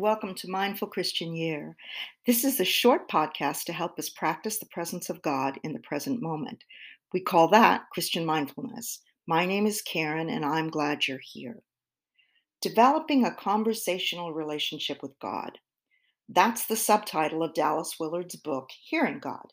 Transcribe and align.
welcome 0.00 0.34
to 0.36 0.50
Mindful 0.50 0.88
Christian 0.88 1.36
Year. 1.36 1.76
This 2.26 2.44
is 2.44 2.60
a 2.60 2.64
short 2.64 3.10
podcast 3.10 3.64
to 3.64 3.74
help 3.74 3.98
us 3.98 4.08
practice 4.08 4.58
the 4.58 4.64
presence 4.72 5.10
of 5.10 5.20
God 5.20 5.60
in 5.62 5.74
the 5.74 5.80
present 5.80 6.22
moment. 6.22 6.64
We 7.12 7.20
call 7.20 7.48
that 7.48 7.82
Christian 7.92 8.24
mindfulness. 8.24 9.02
My 9.26 9.44
name 9.44 9.66
is 9.66 9.82
Karen, 9.82 10.30
and 10.30 10.46
I'm 10.46 10.70
glad 10.70 11.06
you're 11.06 11.20
here. 11.22 11.58
Developing 12.62 13.26
a 13.26 13.34
conversational 13.34 14.32
relationship 14.32 15.02
with 15.02 15.12
God. 15.20 15.58
That's 16.30 16.64
the 16.64 16.74
subtitle 16.74 17.42
of 17.42 17.52
Dallas 17.52 17.96
Willard's 18.00 18.36
book, 18.36 18.70
Hearing 18.82 19.18
God. 19.18 19.52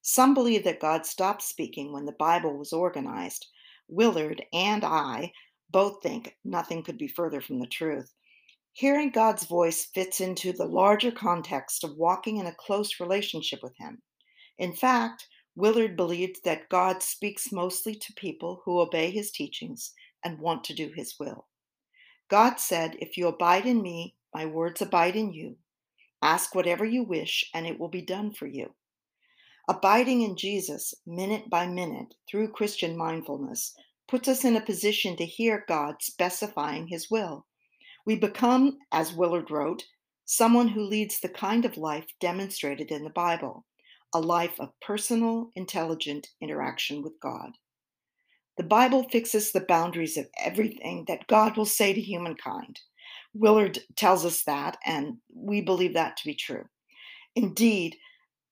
Some 0.00 0.32
believe 0.32 0.64
that 0.64 0.80
God 0.80 1.04
stopped 1.04 1.42
speaking 1.42 1.92
when 1.92 2.06
the 2.06 2.16
Bible 2.18 2.56
was 2.56 2.72
organized. 2.72 3.48
Willard 3.86 4.42
and 4.54 4.82
I 4.82 5.32
both 5.70 6.02
think 6.02 6.38
nothing 6.42 6.82
could 6.82 6.96
be 6.96 7.06
further 7.06 7.42
from 7.42 7.60
the 7.60 7.66
truth. 7.66 8.14
Hearing 8.72 9.10
God's 9.10 9.44
voice 9.44 9.86
fits 9.86 10.20
into 10.20 10.52
the 10.52 10.64
larger 10.64 11.10
context 11.10 11.82
of 11.84 11.96
walking 11.96 12.36
in 12.38 12.46
a 12.46 12.54
close 12.54 13.00
relationship 13.00 13.62
with 13.62 13.76
Him. 13.78 14.00
In 14.58 14.72
fact, 14.72 15.26
Willard 15.56 15.96
believed 15.96 16.44
that 16.44 16.68
God 16.68 17.02
speaks 17.02 17.50
mostly 17.50 17.94
to 17.94 18.12
people 18.14 18.62
who 18.64 18.78
obey 18.78 19.10
His 19.10 19.30
teachings 19.30 19.92
and 20.24 20.38
want 20.38 20.64
to 20.64 20.74
do 20.74 20.92
His 20.94 21.18
will. 21.18 21.48
God 22.28 22.60
said, 22.60 22.96
If 23.00 23.16
you 23.16 23.26
abide 23.26 23.66
in 23.66 23.82
me, 23.82 24.14
my 24.32 24.46
words 24.46 24.80
abide 24.80 25.16
in 25.16 25.32
you. 25.32 25.56
Ask 26.22 26.54
whatever 26.54 26.84
you 26.84 27.02
wish, 27.02 27.50
and 27.52 27.66
it 27.66 27.78
will 27.78 27.88
be 27.88 28.02
done 28.02 28.32
for 28.32 28.46
you. 28.46 28.74
Abiding 29.68 30.22
in 30.22 30.36
Jesus, 30.36 30.94
minute 31.06 31.50
by 31.50 31.66
minute, 31.66 32.14
through 32.28 32.52
Christian 32.52 32.96
mindfulness, 32.96 33.74
puts 34.06 34.28
us 34.28 34.44
in 34.44 34.56
a 34.56 34.60
position 34.60 35.16
to 35.16 35.26
hear 35.26 35.64
God 35.66 35.96
specifying 36.02 36.86
His 36.86 37.10
will. 37.10 37.46
We 38.10 38.16
become, 38.16 38.78
as 38.90 39.12
Willard 39.12 39.52
wrote, 39.52 39.84
someone 40.24 40.66
who 40.66 40.82
leads 40.82 41.20
the 41.20 41.28
kind 41.28 41.64
of 41.64 41.76
life 41.76 42.06
demonstrated 42.18 42.90
in 42.90 43.04
the 43.04 43.10
Bible 43.10 43.66
a 44.12 44.18
life 44.18 44.58
of 44.58 44.72
personal, 44.80 45.52
intelligent 45.54 46.26
interaction 46.40 47.02
with 47.02 47.12
God. 47.22 47.52
The 48.56 48.64
Bible 48.64 49.04
fixes 49.04 49.52
the 49.52 49.60
boundaries 49.60 50.16
of 50.16 50.26
everything 50.36 51.04
that 51.06 51.28
God 51.28 51.56
will 51.56 51.66
say 51.66 51.92
to 51.92 52.00
humankind. 52.00 52.80
Willard 53.32 53.78
tells 53.94 54.24
us 54.24 54.42
that, 54.42 54.76
and 54.84 55.18
we 55.32 55.60
believe 55.60 55.94
that 55.94 56.16
to 56.16 56.24
be 56.24 56.34
true. 56.34 56.64
Indeed, 57.36 57.94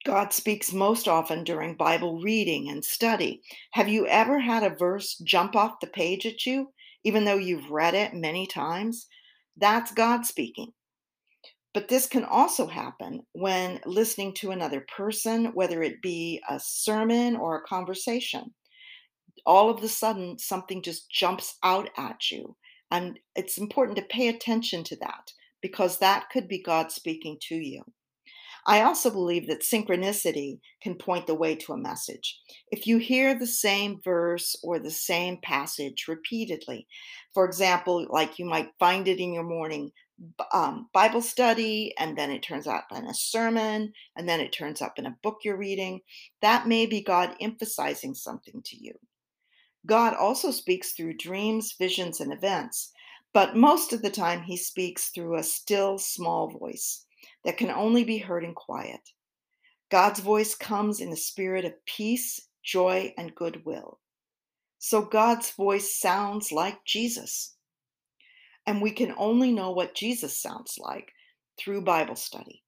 God 0.04 0.32
speaks 0.32 0.72
most 0.72 1.08
often 1.08 1.42
during 1.42 1.74
Bible 1.74 2.20
reading 2.20 2.68
and 2.70 2.84
study. 2.84 3.42
Have 3.72 3.88
you 3.88 4.06
ever 4.06 4.38
had 4.38 4.62
a 4.62 4.76
verse 4.76 5.16
jump 5.24 5.56
off 5.56 5.80
the 5.80 5.88
page 5.88 6.26
at 6.26 6.46
you, 6.46 6.72
even 7.02 7.24
though 7.24 7.38
you've 7.38 7.72
read 7.72 7.94
it 7.94 8.14
many 8.14 8.46
times? 8.46 9.08
That's 9.58 9.92
God 9.92 10.24
speaking. 10.24 10.72
But 11.74 11.88
this 11.88 12.06
can 12.06 12.24
also 12.24 12.66
happen 12.66 13.22
when 13.32 13.80
listening 13.84 14.34
to 14.34 14.50
another 14.50 14.86
person, 14.96 15.46
whether 15.54 15.82
it 15.82 16.00
be 16.02 16.40
a 16.48 16.58
sermon 16.58 17.36
or 17.36 17.58
a 17.58 17.68
conversation. 17.68 18.54
All 19.44 19.70
of 19.70 19.82
a 19.82 19.88
sudden, 19.88 20.38
something 20.38 20.82
just 20.82 21.10
jumps 21.10 21.56
out 21.62 21.90
at 21.96 22.30
you. 22.30 22.56
And 22.90 23.18
it's 23.36 23.58
important 23.58 23.98
to 23.98 24.04
pay 24.04 24.28
attention 24.28 24.82
to 24.84 24.96
that 24.96 25.32
because 25.60 25.98
that 25.98 26.30
could 26.30 26.48
be 26.48 26.62
God 26.62 26.90
speaking 26.90 27.36
to 27.48 27.54
you. 27.54 27.82
I 28.68 28.82
also 28.82 29.08
believe 29.08 29.48
that 29.48 29.62
synchronicity 29.62 30.60
can 30.82 30.94
point 30.94 31.26
the 31.26 31.34
way 31.34 31.56
to 31.56 31.72
a 31.72 31.78
message. 31.78 32.38
If 32.70 32.86
you 32.86 32.98
hear 32.98 33.34
the 33.34 33.46
same 33.46 33.98
verse 34.04 34.54
or 34.62 34.78
the 34.78 34.90
same 34.90 35.38
passage 35.42 36.04
repeatedly, 36.06 36.86
for 37.32 37.46
example, 37.46 38.06
like 38.10 38.38
you 38.38 38.44
might 38.44 38.68
find 38.78 39.08
it 39.08 39.20
in 39.20 39.32
your 39.32 39.44
morning 39.44 39.90
um, 40.52 40.90
Bible 40.92 41.22
study, 41.22 41.94
and 41.98 42.18
then 42.18 42.30
it 42.30 42.42
turns 42.42 42.66
up 42.66 42.88
in 42.94 43.06
a 43.06 43.14
sermon, 43.14 43.90
and 44.16 44.28
then 44.28 44.38
it 44.38 44.52
turns 44.52 44.82
up 44.82 44.98
in 44.98 45.06
a 45.06 45.16
book 45.22 45.38
you're 45.44 45.56
reading, 45.56 46.00
that 46.42 46.68
may 46.68 46.84
be 46.84 47.00
God 47.00 47.34
emphasizing 47.40 48.14
something 48.14 48.60
to 48.66 48.76
you. 48.76 48.92
God 49.86 50.12
also 50.12 50.50
speaks 50.50 50.92
through 50.92 51.16
dreams, 51.16 51.74
visions, 51.78 52.20
and 52.20 52.34
events, 52.34 52.92
but 53.32 53.56
most 53.56 53.94
of 53.94 54.02
the 54.02 54.10
time 54.10 54.42
he 54.42 54.58
speaks 54.58 55.08
through 55.08 55.38
a 55.38 55.42
still 55.42 55.96
small 55.96 56.50
voice 56.50 57.06
that 57.44 57.56
can 57.56 57.70
only 57.70 58.04
be 58.04 58.18
heard 58.18 58.44
in 58.44 58.54
quiet. 58.54 59.00
God's 59.90 60.20
voice 60.20 60.54
comes 60.54 61.00
in 61.00 61.12
a 61.12 61.16
spirit 61.16 61.64
of 61.64 61.84
peace, 61.86 62.40
joy, 62.62 63.14
and 63.16 63.34
goodwill. 63.34 64.00
So 64.78 65.02
God's 65.02 65.50
voice 65.50 65.98
sounds 65.98 66.52
like 66.52 66.84
Jesus. 66.84 67.56
And 68.66 68.82
we 68.82 68.90
can 68.90 69.14
only 69.16 69.50
know 69.52 69.70
what 69.70 69.94
Jesus 69.94 70.40
sounds 70.40 70.76
like 70.78 71.12
through 71.58 71.82
Bible 71.82 72.16
study. 72.16 72.62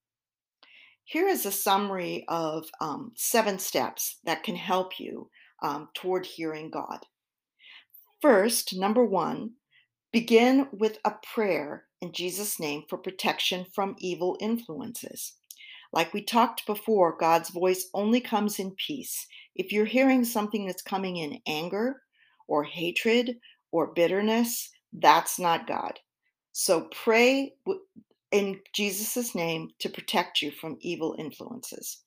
Here 1.05 1.29
is 1.29 1.45
a 1.45 1.53
summary 1.53 2.25
of 2.29 2.67
um, 2.81 3.13
seven 3.17 3.59
steps 3.59 4.19
that 4.25 4.43
can 4.43 4.57
help 4.57 4.99
you 4.99 5.29
um, 5.63 5.89
toward 5.95 6.25
hearing 6.25 6.71
God. 6.71 7.01
First, 8.23 8.77
number 8.77 9.05
one, 9.05 9.53
begin 10.13 10.69
with 10.73 10.99
a 11.05 11.13
prayer 11.35 11.85
in 12.01 12.13
Jesus' 12.13 12.59
name 12.59 12.85
for 12.89 12.99
protection 12.99 13.67
from 13.75 13.97
evil 13.99 14.37
influences. 14.41 15.35
Like 15.93 16.15
we 16.15 16.23
talked 16.23 16.67
before, 16.67 17.17
God's 17.19 17.51
voice 17.51 17.89
only 17.95 18.21
comes 18.21 18.59
in 18.59 18.73
peace. 18.73 19.27
If 19.55 19.73
you're 19.73 19.85
hearing 19.85 20.25
something 20.25 20.67
that's 20.67 20.83
coming 20.83 21.17
in 21.17 21.41
anger 21.47 22.03
or 22.47 22.65
hatred 22.65 23.39
or 23.73 23.93
bitterness, 23.93 24.71
that's 24.93 25.39
not 25.39 25.67
God. 25.67 25.99
So 26.53 26.89
pray 26.93 27.55
in 28.31 28.61
Jesus' 28.73 29.35
name 29.35 29.71
to 29.81 29.89
protect 29.89 30.43
you 30.43 30.51
from 30.51 30.79
evil 30.81 31.17
influences. 31.19 32.03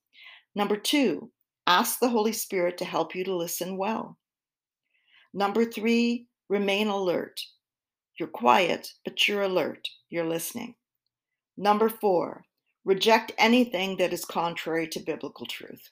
Number 0.56 0.78
two, 0.78 1.32
ask 1.68 2.00
the 2.00 2.10
Holy 2.10 2.34
Spirit 2.34 2.78
to 2.78 2.86
help 2.86 3.16
you 3.16 3.24
to 3.26 3.36
listen 3.36 3.78
well. 3.78 4.18
Number 5.34 5.66
three, 5.66 6.28
remain 6.50 6.88
alert. 6.88 7.42
You're 8.20 8.30
quiet, 8.30 8.94
but 9.04 9.28
you're 9.28 9.42
alert. 9.42 9.88
You're 10.10 10.28
listening. 10.28 10.76
Number 11.58 11.90
four, 11.90 12.46
reject 12.86 13.32
anything 13.38 13.98
that 13.98 14.14
is 14.14 14.26
contrary 14.26 14.88
to 14.90 15.00
biblical 15.00 15.46
truth. 15.46 15.90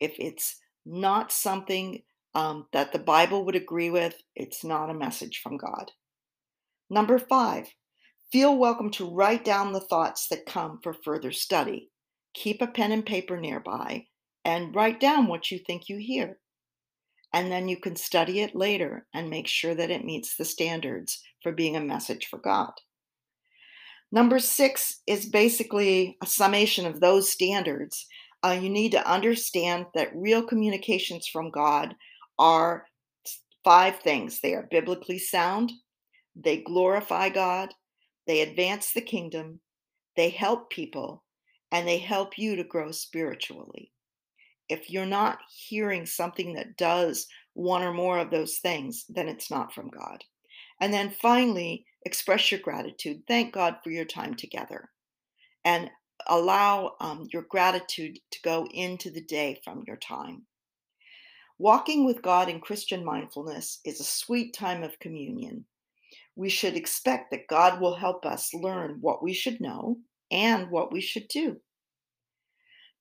If 0.00 0.14
it's 0.18 0.56
not 0.84 1.32
something 1.32 2.02
um, 2.34 2.66
that 2.72 2.92
the 2.92 2.98
Bible 2.98 3.44
would 3.44 3.56
agree 3.56 3.90
with, 3.90 4.14
it's 4.36 4.64
not 4.64 4.90
a 4.90 4.94
message 4.94 5.40
from 5.42 5.56
God. 5.56 5.90
Number 6.90 7.18
five, 7.18 7.68
feel 8.30 8.56
welcome 8.56 8.90
to 8.92 9.10
write 9.10 9.44
down 9.44 9.72
the 9.72 9.80
thoughts 9.80 10.28
that 10.28 10.46
come 10.46 10.80
for 10.82 10.92
further 10.92 11.32
study. 11.32 11.90
Keep 12.34 12.62
a 12.62 12.66
pen 12.66 12.92
and 12.92 13.04
paper 13.04 13.38
nearby 13.38 14.06
and 14.44 14.74
write 14.74 15.00
down 15.00 15.26
what 15.26 15.50
you 15.50 15.58
think 15.58 15.88
you 15.88 15.98
hear 15.98 16.38
and 17.32 17.50
then 17.50 17.68
you 17.68 17.76
can 17.76 17.96
study 17.96 18.40
it 18.40 18.54
later 18.54 19.06
and 19.14 19.28
make 19.28 19.46
sure 19.46 19.74
that 19.74 19.90
it 19.90 20.04
meets 20.04 20.36
the 20.36 20.44
standards 20.44 21.22
for 21.42 21.52
being 21.52 21.76
a 21.76 21.80
message 21.80 22.26
for 22.26 22.38
God. 22.38 22.72
Number 24.10 24.38
six 24.38 25.02
is 25.06 25.26
basically 25.26 26.16
a 26.22 26.26
summation 26.26 26.86
of 26.86 27.00
those 27.00 27.30
standards. 27.30 28.06
Uh, 28.42 28.58
you 28.60 28.70
need 28.70 28.92
to 28.92 29.10
understand 29.10 29.86
that 29.94 30.14
real 30.14 30.42
communications 30.42 31.26
from 31.26 31.50
God 31.50 31.94
are 32.38 32.86
five 33.64 33.98
things 33.98 34.40
they 34.40 34.54
are 34.54 34.68
biblically 34.70 35.18
sound, 35.18 35.72
they 36.34 36.58
glorify 36.58 37.28
God, 37.28 37.74
they 38.26 38.40
advance 38.40 38.92
the 38.92 39.00
kingdom, 39.02 39.60
they 40.16 40.30
help 40.30 40.70
people, 40.70 41.24
and 41.70 41.86
they 41.86 41.98
help 41.98 42.38
you 42.38 42.56
to 42.56 42.64
grow 42.64 42.92
spiritually 42.92 43.92
if 44.68 44.90
you're 44.90 45.06
not 45.06 45.38
hearing 45.50 46.06
something 46.06 46.54
that 46.54 46.76
does 46.76 47.26
one 47.54 47.82
or 47.82 47.92
more 47.92 48.18
of 48.18 48.30
those 48.30 48.58
things, 48.58 49.04
then 49.08 49.28
it's 49.28 49.50
not 49.50 49.72
from 49.72 49.88
God. 49.88 50.22
And 50.80 50.92
then 50.92 51.10
finally, 51.10 51.84
express 52.04 52.52
your 52.52 52.60
gratitude. 52.60 53.22
Thank 53.26 53.52
God 53.52 53.76
for 53.82 53.90
your 53.90 54.04
time 54.04 54.34
together. 54.34 54.90
And 55.64 55.90
allow 56.26 56.94
um, 57.00 57.28
your 57.32 57.42
gratitude 57.42 58.18
to 58.30 58.42
go 58.42 58.66
into 58.72 59.10
the 59.10 59.22
day 59.22 59.60
from 59.64 59.82
your 59.86 59.96
time. 59.96 60.42
Walking 61.58 62.06
with 62.06 62.22
God 62.22 62.48
in 62.48 62.60
Christian 62.60 63.04
mindfulness 63.04 63.80
is 63.84 64.00
a 64.00 64.04
sweet 64.04 64.54
time 64.54 64.84
of 64.84 64.98
communion. 65.00 65.64
We 66.36 66.48
should 66.48 66.76
expect 66.76 67.32
that 67.32 67.48
God 67.48 67.80
will 67.80 67.96
help 67.96 68.24
us 68.24 68.54
learn 68.54 68.98
what 69.00 69.22
we 69.22 69.32
should 69.32 69.60
know 69.60 69.98
and 70.30 70.70
what 70.70 70.92
we 70.92 71.00
should 71.00 71.26
do. 71.26 71.60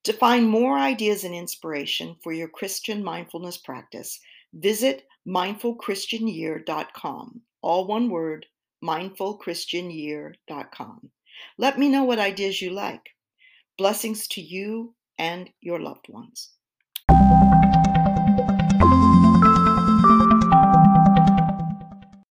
To 0.08 0.14
find 0.14 0.48
more 0.48 0.80
ideas 0.80 1.26
and 1.26 1.36
inspiration 1.36 2.16
for 2.24 2.32
your 2.32 2.48
Christian 2.48 3.04
mindfulness 3.04 3.58
practice, 3.58 4.18
visit 4.54 5.06
mindfulchristianyear.com. 5.28 7.42
All 7.62 7.88
one 7.88 8.10
word, 8.10 8.46
mindfulchristianyear.com. 8.82 11.12
Let 11.58 11.78
me 11.78 11.90
know 11.90 12.06
what 12.06 12.20
ideas 12.20 12.62
you 12.62 12.70
like. 12.70 13.02
Blessings 13.78 14.30
to 14.30 14.40
you 14.40 14.96
and 15.18 15.50
your 15.60 15.82
loved 15.82 16.08
ones. 16.08 16.52